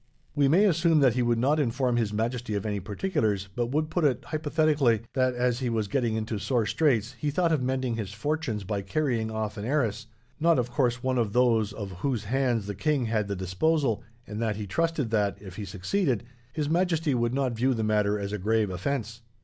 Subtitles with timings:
[0.33, 3.91] "We may assume that he would not inform His Majesty of any particulars, but would
[3.91, 7.97] put it, hypothetically, that as he was getting into sore straits, he thought of mending
[7.97, 10.07] his fortunes by carrying off an heiress
[10.39, 14.41] not, of course, one of those of whose hands the king had the disposal; and
[14.41, 18.31] that he trusted that, if he succeeded, His Majesty would not view the matter as
[18.33, 19.21] a grave offence.